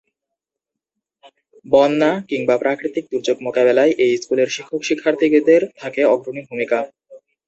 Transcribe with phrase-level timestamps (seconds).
[1.65, 6.77] বন্যা কিংবা প্রাকৃতিক দুর্যোগ মোকাবেলায় এই স্কুলের শিক্ষক শিক্ষার্থীদের থাকে অগ্রণী ভূমিকা।